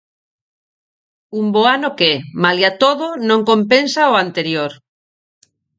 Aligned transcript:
Un 1.39 1.45
bo 1.53 1.63
ano 1.75 1.89
que, 1.99 2.11
malia 2.43 2.71
todo, 2.83 3.07
non 3.29 3.39
compensa 3.49 4.11
o 4.11 4.13
anterior. 4.25 4.71